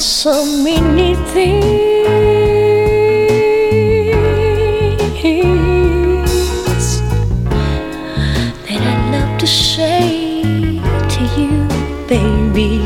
[0.00, 1.60] So many things
[8.64, 10.42] that I'd love to say
[11.14, 11.68] to you,
[12.08, 12.80] baby.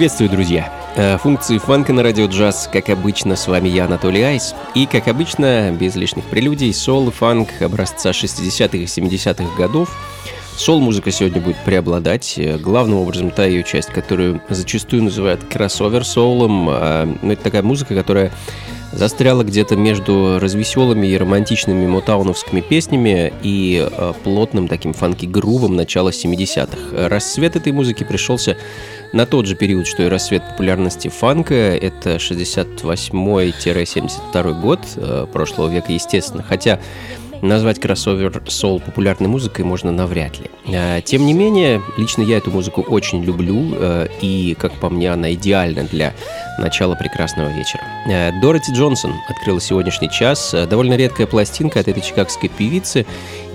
[0.00, 0.72] Приветствую, друзья!
[0.96, 4.54] Э, Функции фанка на радио джаз, как обычно, с вами я, Анатолий Айс.
[4.74, 9.94] И, как обычно, без лишних прелюдий, сол фанк образца 60-х и 70-х годов.
[10.56, 12.38] Сол-музыка сегодня будет преобладать.
[12.38, 16.68] Э, Главным образом та ее часть, которую зачастую называют кроссовер-соулом.
[16.70, 18.32] А, Ну, это такая музыка, которая
[18.92, 27.08] застряла где-то между развеселыми и романтичными мотауновскими песнями и э, плотным таким фанки-грувом начала 70-х.
[27.08, 28.58] Рассвет этой музыки пришелся
[29.12, 31.54] на тот же период, что и рассвет популярности фанка.
[31.54, 36.42] Это 68-72 год э, прошлого века, естественно.
[36.42, 36.80] Хотя
[37.42, 40.46] назвать кроссовер сол популярной музыкой можно навряд ли.
[40.68, 45.12] Э, Тем не менее, лично я эту музыку очень люблю, э, и, как по мне,
[45.12, 46.14] она идеальна для
[46.58, 47.82] начала прекрасного вечера.
[48.06, 50.54] Э, Дороти Джонсон открыла сегодняшний час.
[50.54, 53.06] Э, Довольно редкая пластинка от этой чикагской певицы,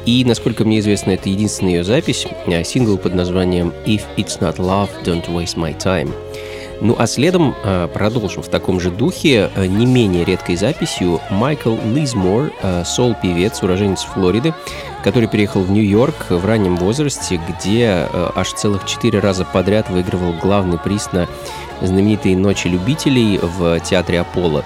[0.05, 2.27] и, насколько мне известно, это единственная ее запись,
[2.63, 6.11] сингл под названием «If It's Not Love, Don't Waste My Time».
[6.81, 11.75] Ну а следом э, продолжим в таком же духе э, не менее редкой записью Майкл
[11.85, 14.53] Лизмор, э, сол-певец, уроженец Флориды,
[15.03, 20.77] который переехал в Нью-Йорк в раннем возрасте, где аж целых четыре раза подряд выигрывал главный
[20.77, 21.27] приз на
[21.81, 24.63] знаменитые «Ночи любителей» в театре Аполло.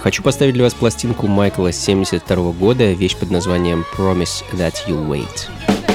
[0.00, 5.06] Хочу поставить для вас пластинку Майкла с 72 года, вещь под названием «Promise That You'll
[5.08, 5.89] Wait».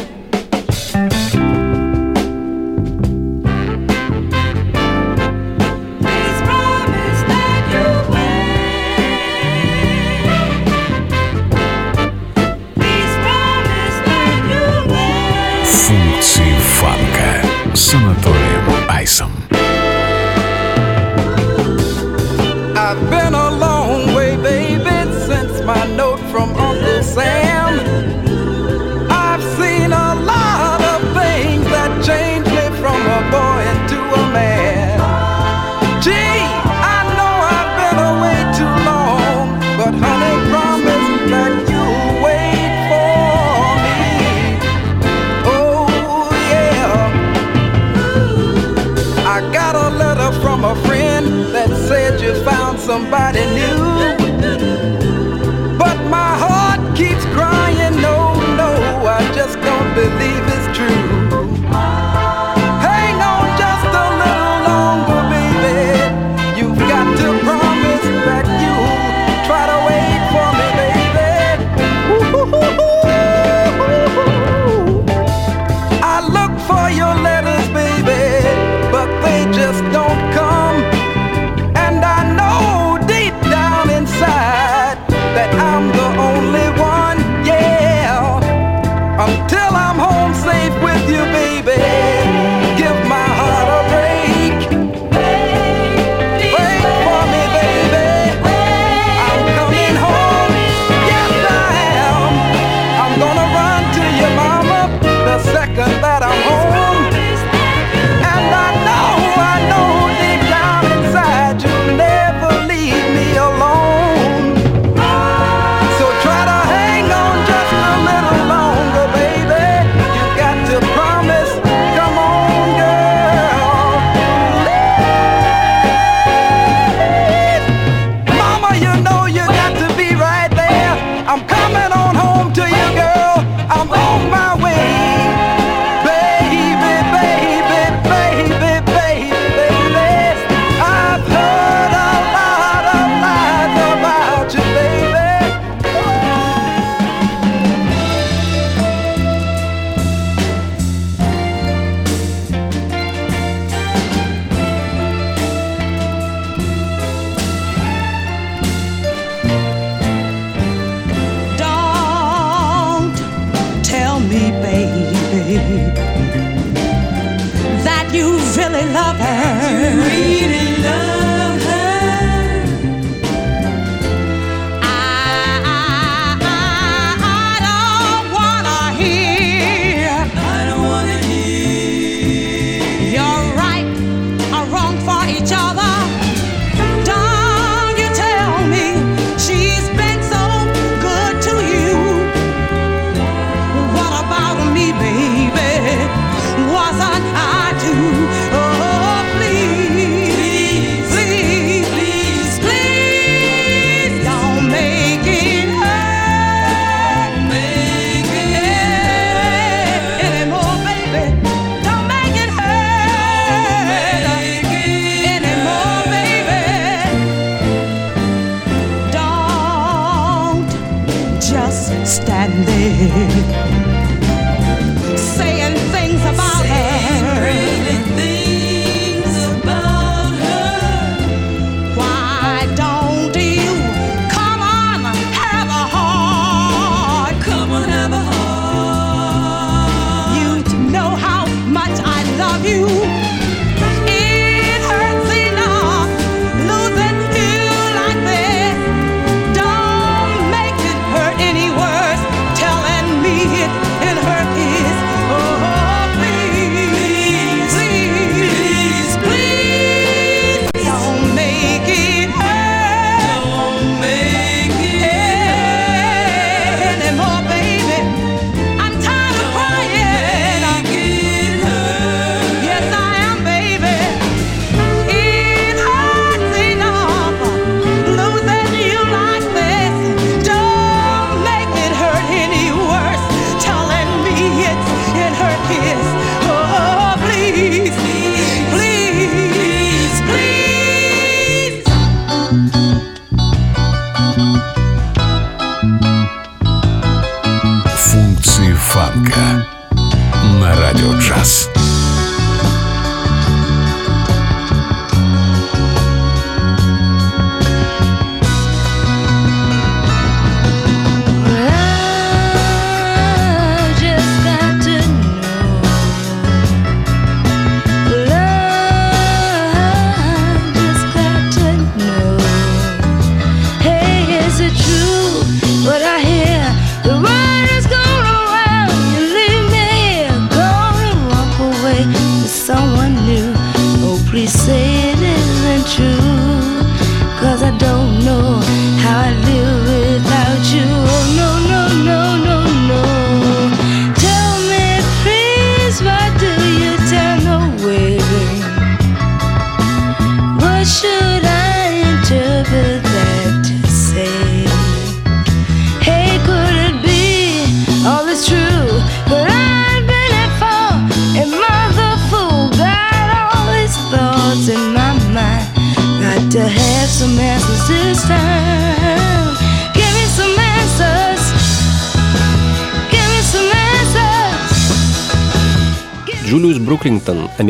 [167.83, 171.04] that you really love her.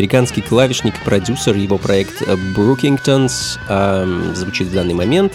[0.06, 5.34] американский клавишник и продюсер, его проект э, Brookingtons э, звучит в данный момент.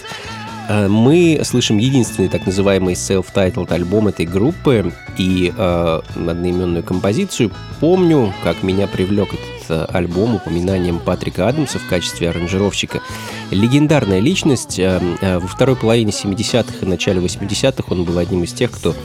[0.69, 7.51] Э, мы слышим единственный так называемый self-titled альбом этой группы и э, одноименную композицию.
[7.81, 13.01] Помню, как меня привлек этот э, альбом упоминанием Патрика Адамса в качестве аранжировщика.
[13.49, 14.79] Легендарная личность.
[14.79, 18.95] Э, э, во второй половине 70-х и начале 80-х он был одним из тех, кто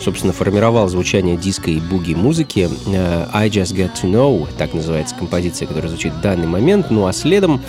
[0.00, 2.68] собственно, формировал звучание диска и буги-музыки.
[2.86, 6.90] Э, «I Just Get To Know»— так называется композиция, которая звучит в данный момент.
[6.90, 7.60] Ну а следом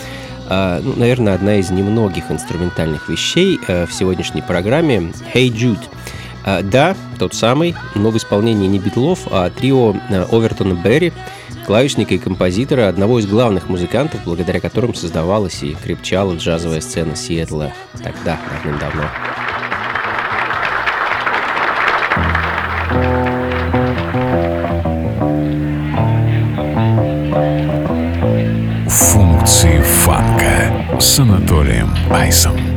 [0.48, 5.82] э, ну, наверное, одна из немногих инструментальных вещей э, в сегодняшней программе «Hey Jude».
[6.62, 9.94] Да, тот самый, но в исполнении не битлов, а трио
[10.32, 11.12] Овертона Берри,
[11.66, 17.74] клавишника и композитора, одного из главных музыкантов, благодаря которым создавалась и крепчала джазовая сцена Сиэтла
[18.02, 19.02] тогда, давным-давно.
[19.02, 19.49] давно
[32.30, 32.69] Some.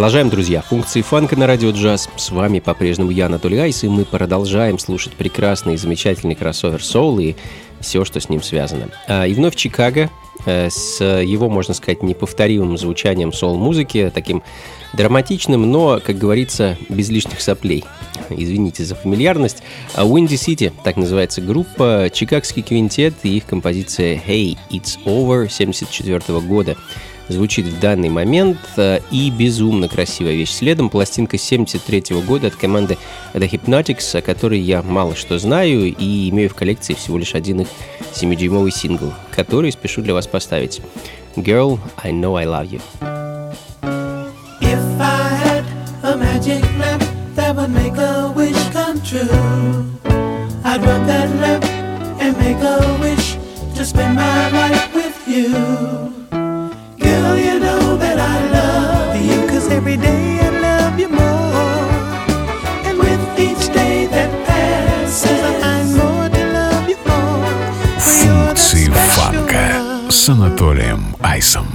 [0.00, 0.62] Продолжаем, друзья.
[0.62, 2.08] Функции фанка на радио джаз.
[2.16, 7.18] С вами по-прежнему я, Анатолий Айс, и мы продолжаем слушать прекрасный и замечательный кроссовер соул
[7.18, 7.34] и
[7.80, 8.88] все, что с ним связано.
[9.08, 10.08] А, И вновь Чикаго
[10.46, 14.42] э, с его, можно сказать, неповторимым звучанием соул-музыки, таким
[14.94, 17.84] драматичным, но, как говорится, без лишних соплей.
[18.30, 19.62] Извините за фамильярность.
[19.94, 26.40] А Windy City, так называется группа, чикагский квинтет и их композиция «Hey, It's Over» 74
[26.40, 26.76] года
[27.28, 30.50] звучит в данный момент э, и безумно красивая вещь.
[30.50, 32.98] Следом пластинка 73 года от команды
[33.34, 37.60] The Hypnotics, о которой я мало что знаю и имею в коллекции всего лишь один
[37.60, 37.68] их
[38.14, 40.80] 7-дюймовый сингл, который спешу для вас поставить.
[41.36, 43.19] Girl, I Know I Love You.
[47.69, 49.29] make a wish come true,
[50.63, 51.63] I'd rub that lamp
[52.19, 53.35] and make a wish
[53.75, 55.49] to spend my life with you.
[56.97, 61.85] Girl, you know that I love you, cause every day I love you more.
[62.87, 67.99] And with each day that passes, I find more to love you more.
[67.99, 70.11] For you're that Функции special фанка love.
[70.11, 71.67] с Анатолием Айсом.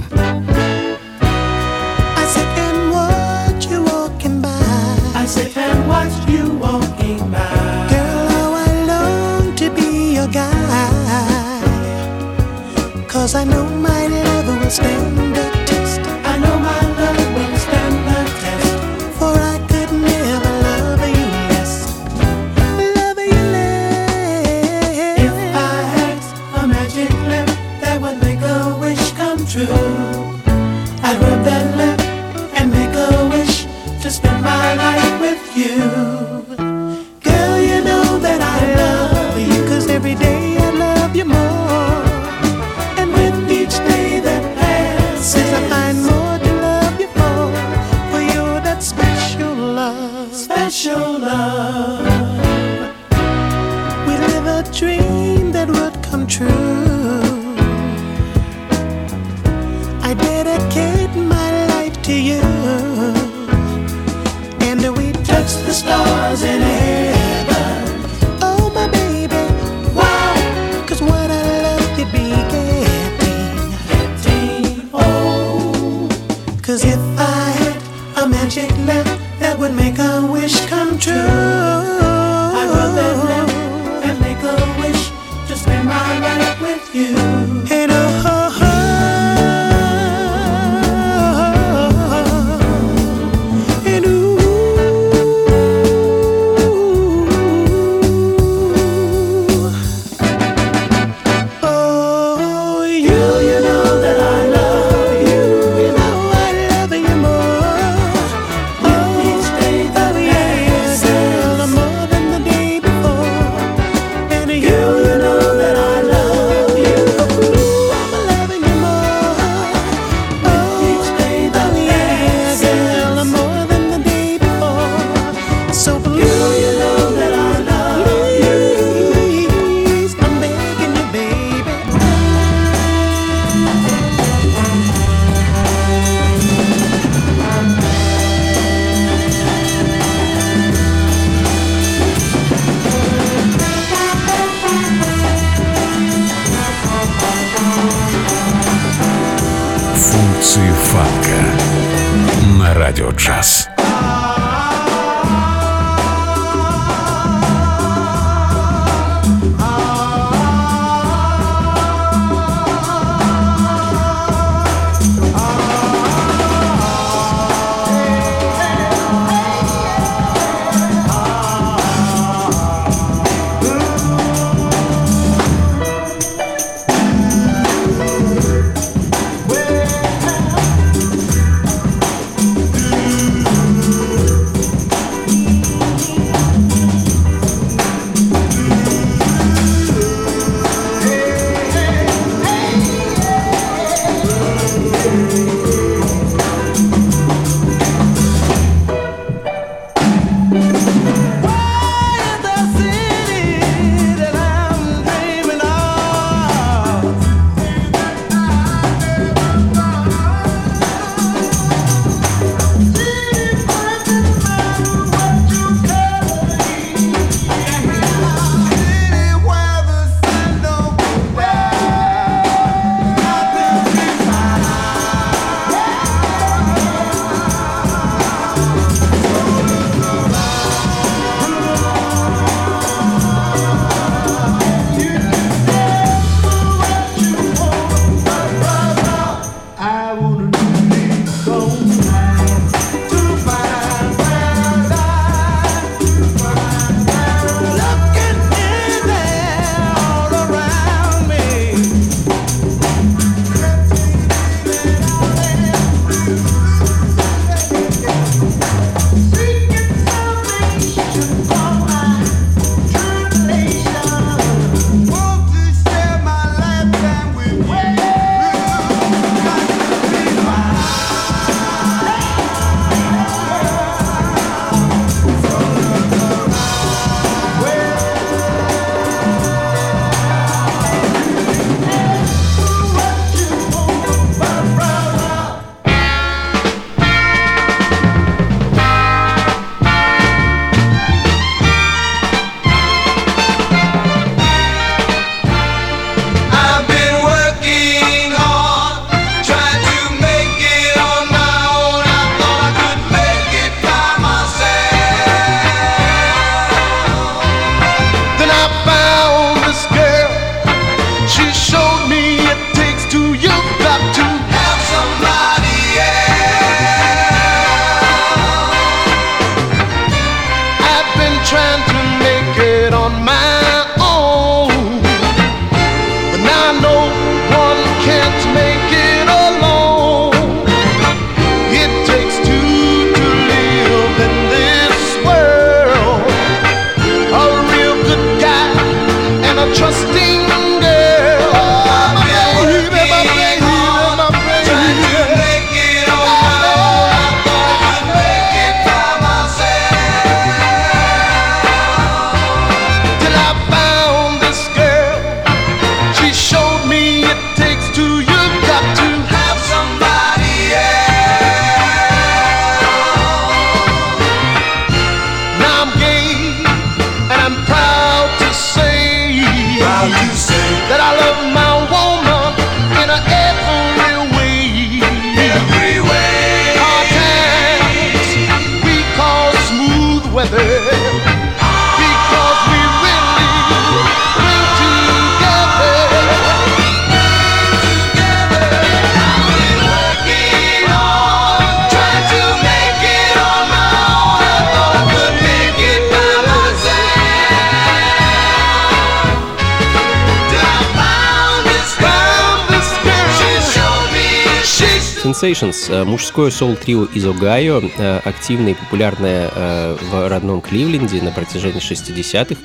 [405.36, 411.30] Sensations э,– мужское соул-трио из Огайо, э, активное и популярное э, в родном Кливленде на
[411.30, 412.56] протяжении 60-х.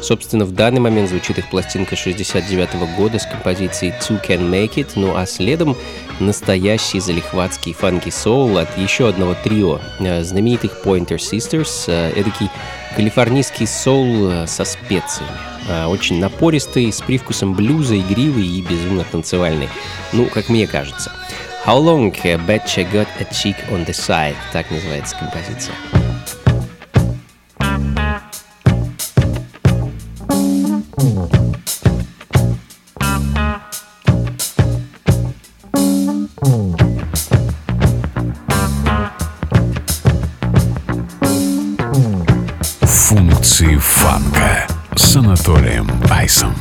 [0.00, 4.90] Собственно, в данный момент звучит их пластинка 69 года с композицией «Two Can Make It»,
[4.94, 5.76] ну а следом
[6.20, 12.50] настоящий залихватский фанки-соул от еще одного трио, знаменитых Pointer Sisters, эдакий
[12.96, 15.86] калифорнийский соул со специями.
[15.86, 19.68] Очень напористый, с привкусом блюза, игривый и безумно танцевальный.
[20.12, 21.12] Ну, как мне кажется.
[21.64, 24.34] How long uh, Betcha got a cheek on the side?
[24.52, 25.76] Так называется композиция.
[42.82, 46.56] Функции фанка с Анатолием Айсом.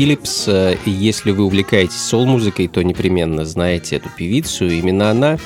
[0.00, 4.66] Филлипс, э, если вы увлекаетесь сол-музыкой, то непременно знаете эту певицу.
[4.66, 5.36] Именно она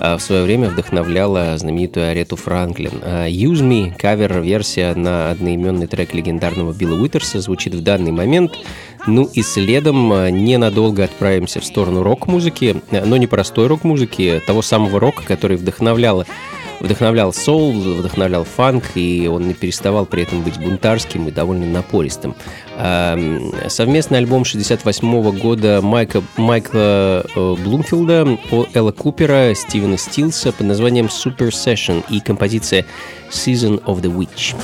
[0.00, 3.02] э, в свое время вдохновляла знаменитую Арету Франклин.
[3.02, 8.52] Э, «Use Me»— кавер-версия на одноименный трек легендарного Билла Уитерса звучит в данный момент.
[9.06, 10.08] Ну и следом
[10.42, 16.24] ненадолго отправимся в сторону рок-музыки, но не простой рок-музыки, того самого рока, который вдохновлял
[16.80, 22.34] вдохновлял соул, вдохновлял фанк, и он не переставал при этом быть бунтарским и довольно напористым.
[22.76, 28.38] Эм, Совместный альбом 68 года Майка, Майкла э, Блумфилда,
[28.74, 32.84] Элла Купера, Стивена Стилса под названием Super Session и композиция
[33.30, 34.54] Season of the Witch.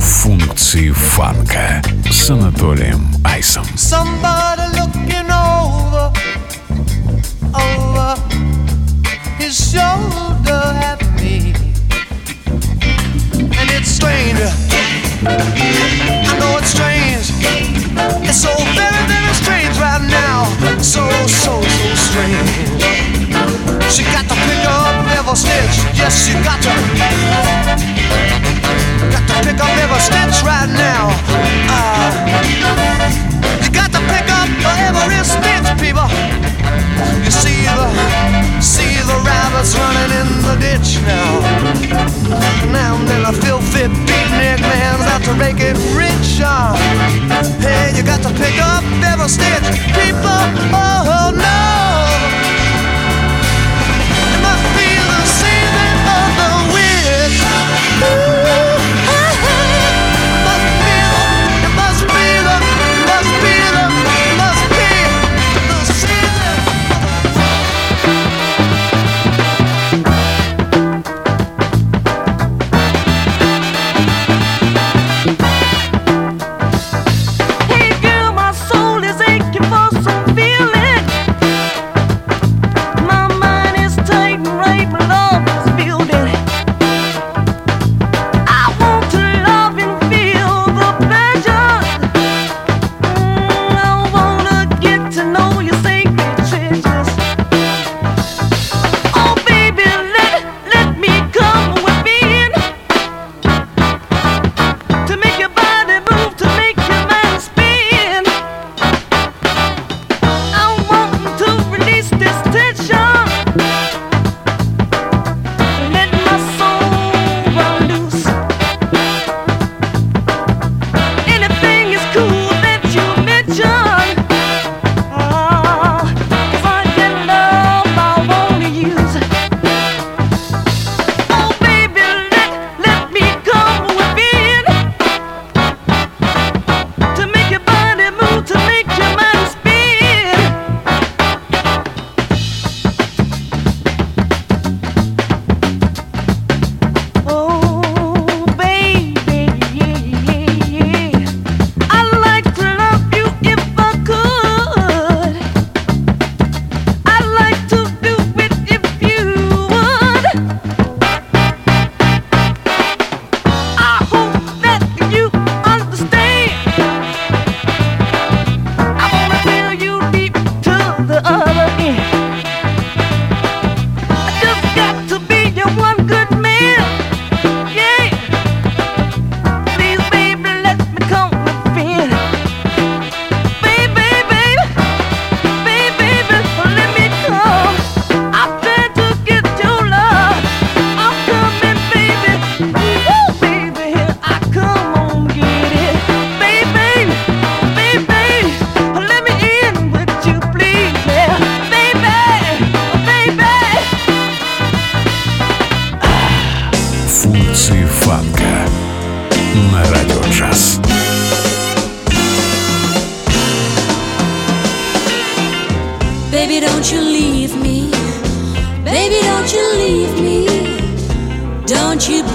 [0.00, 3.64] Функции фанка с Анатолием Айсом.
[3.76, 6.12] Somebody looking over,
[7.54, 8.16] over
[9.38, 11.54] his shoulder at me.
[13.34, 14.40] And it's strange.
[15.24, 17.30] I know it's strange.
[18.28, 20.46] It's so very, very strange right now.
[20.82, 23.29] So, so, so strange.
[23.91, 25.75] She got to pick up every stitch.
[25.93, 26.71] Yes, she got to.
[29.11, 31.11] Got to pick up every stitch right now.
[31.67, 32.09] Uh,
[33.61, 34.49] you got to pick up
[34.87, 36.07] every stitch, people.
[37.23, 37.87] You see the,
[38.61, 41.41] see the rabbits running in the ditch now.
[42.71, 46.41] Now then a filthy beatnik man's out to make it rich.
[46.43, 46.75] Uh.
[47.59, 50.41] Hey, you got to pick up every stitch, people.
[50.73, 52.40] Oh no.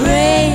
[0.06, 0.45] rain.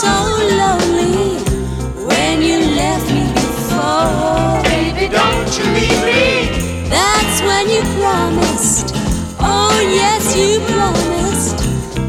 [0.00, 0.08] so
[0.62, 1.36] lonely
[2.08, 4.62] when you left me before.
[4.64, 6.88] Baby, don't you leave me.
[6.88, 8.94] That's when you promised.
[9.40, 11.58] Oh, yes, you promised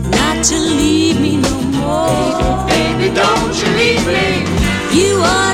[0.10, 2.66] not to leave me no more.
[2.68, 4.46] Baby, baby don't you leave me.
[4.98, 5.51] You are.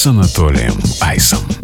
[0.00, 0.72] с Анатолием
[1.02, 1.59] Айсом.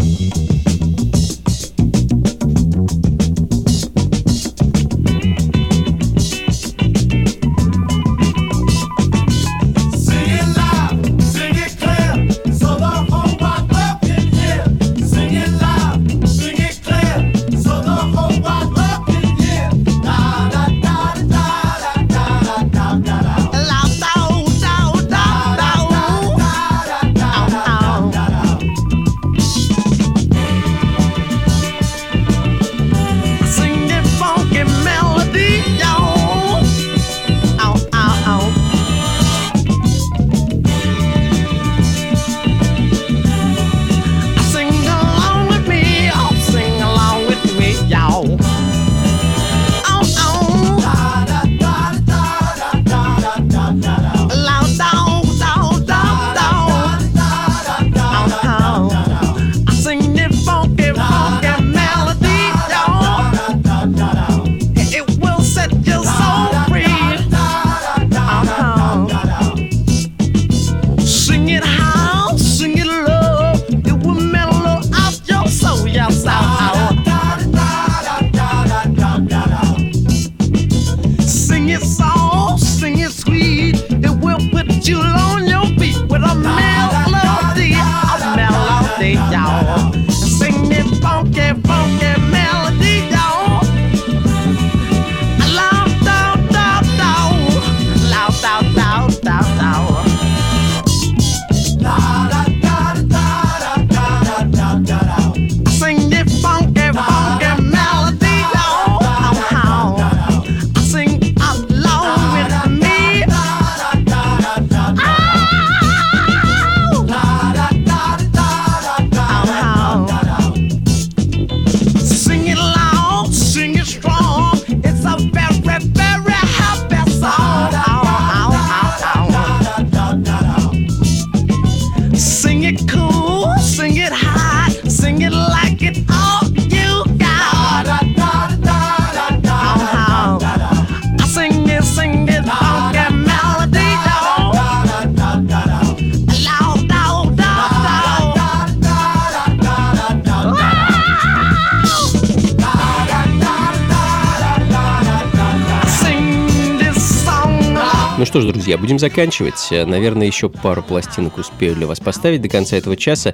[158.37, 159.69] Что ж, друзья, будем заканчивать.
[159.71, 163.33] Э, Наверное, еще пару пластинок успею для вас поставить до конца этого часа,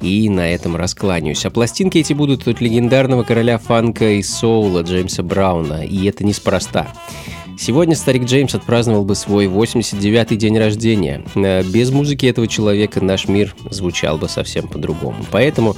[0.00, 1.44] и на этом раскланяюсь.
[1.44, 6.86] А пластинки эти будут от легендарного короля фанка и соула Джеймса Брауна, и это неспроста.
[7.56, 11.24] Сегодня старик Джеймс отпраздновал бы свой 89-й день рождения.
[11.36, 15.24] Э, Без музыки этого человека наш мир звучал бы совсем по-другому.
[15.30, 15.76] Поэтому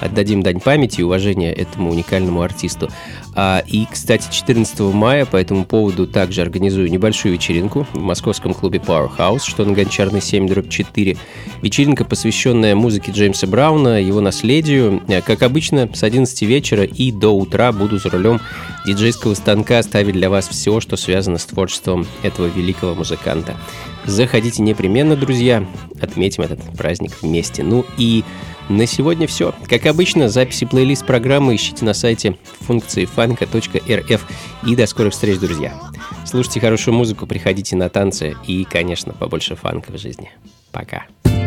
[0.00, 2.90] отдадим дань памяти и уважения этому уникальному артисту.
[3.34, 8.78] А, и, кстати, 14 мая по этому поводу также организую небольшую вечеринку в московском клубе
[8.78, 11.16] Powerhouse, что на Гончарной 7 дробь 4.
[11.62, 15.02] Вечеринка, посвященная музыке Джеймса Брауна, его наследию.
[15.08, 18.40] Э, Как обычно, с 11 вечера и до утра буду за рулем
[18.86, 23.56] диджейского станка ставить для вас все, что связано с творчеством этого великого музыканта.
[24.04, 25.66] Заходите непременно, друзья,
[26.00, 27.62] отметим этот праздник вместе.
[27.62, 28.24] Ну и
[28.68, 29.54] на сегодня все.
[29.68, 34.26] Как обычно, записи плейлист программы ищите на сайте функции фанка.рф.
[34.66, 35.72] И до скорых встреч, друзья.
[36.24, 40.30] Слушайте хорошую музыку, приходите на танцы и, конечно, побольше фанка в жизни.
[40.72, 41.06] Пока.
[41.24, 41.45] Whatever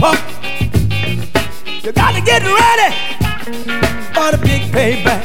[0.00, 0.16] you're.
[1.82, 2.94] You got to get ready
[4.14, 5.24] for the big payback.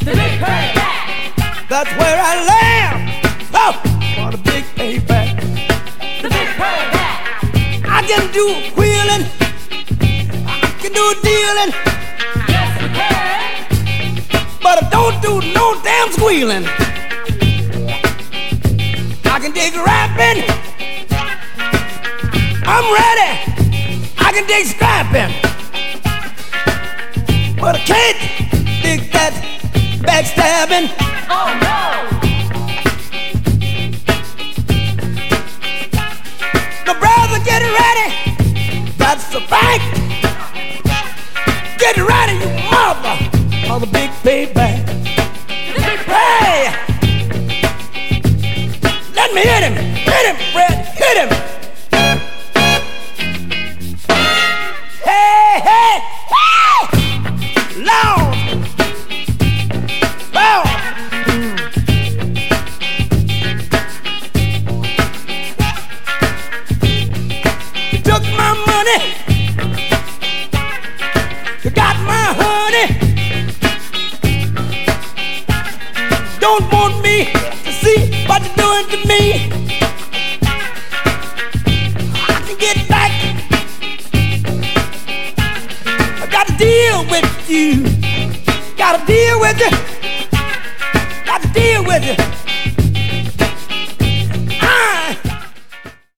[0.00, 1.68] The big payback.
[1.68, 2.96] That's where I land.
[3.54, 3.72] Oh,
[4.16, 5.40] for the big payback.
[6.22, 7.18] The big payback.
[7.88, 8.46] I can do
[8.76, 9.26] wheeling.
[10.46, 11.72] I can do dealing.
[12.48, 13.52] Yes, you can.
[14.62, 16.66] But I don't do no damn squealing.
[19.24, 20.63] I can dig rapping.
[22.76, 23.38] I'm ready.
[24.18, 25.30] I can dig scrapping.
[27.54, 28.18] But I can't
[28.82, 29.32] dig that
[30.02, 30.90] backstabbing.
[31.30, 32.10] Oh no!
[36.84, 38.10] The brother, get ready.
[38.98, 39.80] That's the bank.
[41.78, 43.14] Get ready, you mother,
[43.68, 44.82] for the big payback.
[46.10, 46.74] Hey!
[49.14, 49.74] Let me hit him.
[49.94, 50.74] Hit him, Fred.
[50.96, 51.53] Hit him.